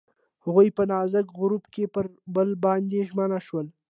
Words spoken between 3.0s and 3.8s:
ژمن شول.